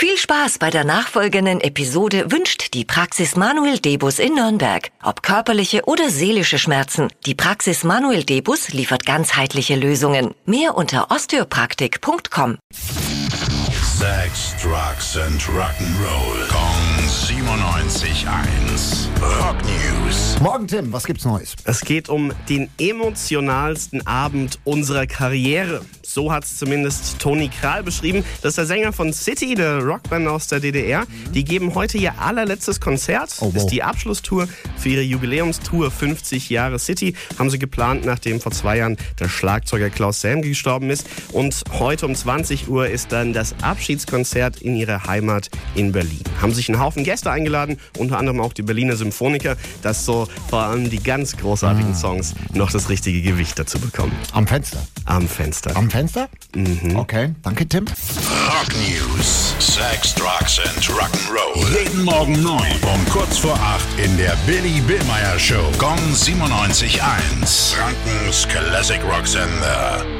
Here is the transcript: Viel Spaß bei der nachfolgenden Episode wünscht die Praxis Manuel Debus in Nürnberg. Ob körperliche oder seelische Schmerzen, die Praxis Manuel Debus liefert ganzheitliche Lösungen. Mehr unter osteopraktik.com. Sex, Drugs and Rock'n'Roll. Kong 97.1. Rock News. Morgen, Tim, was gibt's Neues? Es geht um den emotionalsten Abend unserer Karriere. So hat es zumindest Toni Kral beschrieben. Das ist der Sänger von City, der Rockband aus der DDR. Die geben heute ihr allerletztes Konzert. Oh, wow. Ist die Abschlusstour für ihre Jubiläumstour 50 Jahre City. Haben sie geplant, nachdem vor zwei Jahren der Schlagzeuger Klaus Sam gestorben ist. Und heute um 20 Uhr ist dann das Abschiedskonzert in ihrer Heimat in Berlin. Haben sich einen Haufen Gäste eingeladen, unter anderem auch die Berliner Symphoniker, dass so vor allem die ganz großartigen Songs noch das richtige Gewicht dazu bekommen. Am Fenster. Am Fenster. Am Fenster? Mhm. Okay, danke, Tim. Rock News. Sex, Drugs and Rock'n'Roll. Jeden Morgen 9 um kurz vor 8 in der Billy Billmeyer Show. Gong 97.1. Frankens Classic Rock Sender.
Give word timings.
Viel 0.00 0.16
Spaß 0.16 0.58
bei 0.58 0.70
der 0.70 0.84
nachfolgenden 0.84 1.60
Episode 1.60 2.30
wünscht 2.30 2.72
die 2.74 2.84
Praxis 2.84 3.34
Manuel 3.34 3.80
Debus 3.80 4.20
in 4.20 4.36
Nürnberg. 4.36 4.92
Ob 5.02 5.24
körperliche 5.24 5.86
oder 5.86 6.08
seelische 6.08 6.60
Schmerzen, 6.60 7.08
die 7.26 7.34
Praxis 7.34 7.82
Manuel 7.82 8.22
Debus 8.22 8.68
liefert 8.68 9.04
ganzheitliche 9.04 9.74
Lösungen. 9.74 10.36
Mehr 10.46 10.76
unter 10.76 11.10
osteopraktik.com. 11.10 12.58
Sex, 12.72 14.54
Drugs 14.62 15.16
and 15.16 15.42
Rock'n'Roll. 15.42 16.46
Kong 16.48 17.08
97.1. 17.08 19.08
Rock 19.20 19.60
News. 19.64 19.97
Morgen, 20.40 20.68
Tim, 20.68 20.92
was 20.92 21.04
gibt's 21.04 21.24
Neues? 21.24 21.56
Es 21.64 21.80
geht 21.80 22.08
um 22.08 22.32
den 22.48 22.70
emotionalsten 22.78 24.06
Abend 24.06 24.60
unserer 24.62 25.08
Karriere. 25.08 25.80
So 26.02 26.32
hat 26.32 26.44
es 26.44 26.56
zumindest 26.58 27.18
Toni 27.18 27.48
Kral 27.48 27.82
beschrieben. 27.82 28.24
Das 28.40 28.50
ist 28.50 28.58
der 28.58 28.66
Sänger 28.66 28.92
von 28.92 29.12
City, 29.12 29.56
der 29.56 29.82
Rockband 29.82 30.28
aus 30.28 30.46
der 30.46 30.60
DDR. 30.60 31.06
Die 31.34 31.44
geben 31.44 31.74
heute 31.74 31.98
ihr 31.98 32.20
allerletztes 32.20 32.80
Konzert. 32.80 33.34
Oh, 33.40 33.46
wow. 33.46 33.56
Ist 33.56 33.66
die 33.66 33.82
Abschlusstour 33.82 34.48
für 34.76 34.90
ihre 34.90 35.02
Jubiläumstour 35.02 35.90
50 35.90 36.48
Jahre 36.50 36.78
City. 36.78 37.14
Haben 37.36 37.50
sie 37.50 37.58
geplant, 37.58 38.06
nachdem 38.06 38.40
vor 38.40 38.52
zwei 38.52 38.78
Jahren 38.78 38.96
der 39.18 39.28
Schlagzeuger 39.28 39.90
Klaus 39.90 40.20
Sam 40.20 40.40
gestorben 40.40 40.88
ist. 40.90 41.06
Und 41.32 41.64
heute 41.72 42.06
um 42.06 42.14
20 42.14 42.68
Uhr 42.68 42.86
ist 42.86 43.10
dann 43.10 43.32
das 43.32 43.56
Abschiedskonzert 43.60 44.62
in 44.62 44.76
ihrer 44.76 45.04
Heimat 45.08 45.50
in 45.74 45.90
Berlin. 45.90 46.22
Haben 46.40 46.54
sich 46.54 46.68
einen 46.68 46.80
Haufen 46.80 47.02
Gäste 47.02 47.30
eingeladen, 47.32 47.78
unter 47.98 48.18
anderem 48.18 48.40
auch 48.40 48.52
die 48.52 48.62
Berliner 48.62 48.94
Symphoniker, 48.94 49.56
dass 49.82 50.06
so 50.06 50.27
vor 50.48 50.60
allem 50.62 50.88
die 50.90 51.02
ganz 51.02 51.36
großartigen 51.36 51.94
Songs 51.94 52.34
noch 52.52 52.70
das 52.70 52.88
richtige 52.88 53.22
Gewicht 53.22 53.58
dazu 53.58 53.78
bekommen. 53.78 54.12
Am 54.32 54.46
Fenster. 54.46 54.78
Am 55.04 55.28
Fenster. 55.28 55.76
Am 55.76 55.90
Fenster? 55.90 56.28
Mhm. 56.54 56.96
Okay, 56.96 57.34
danke, 57.42 57.68
Tim. 57.68 57.84
Rock 57.86 58.68
News. 58.76 59.54
Sex, 59.58 60.14
Drugs 60.14 60.58
and 60.60 60.84
Rock'n'Roll. 60.88 61.78
Jeden 61.78 62.04
Morgen 62.04 62.42
9 62.42 62.72
um 62.82 63.04
kurz 63.10 63.38
vor 63.38 63.54
8 63.54 63.84
in 64.04 64.16
der 64.16 64.36
Billy 64.46 64.80
Billmeyer 64.80 65.38
Show. 65.38 65.70
Gong 65.78 65.98
97.1. 66.14 67.74
Frankens 67.74 68.46
Classic 68.48 69.00
Rock 69.04 69.26
Sender. 69.26 70.17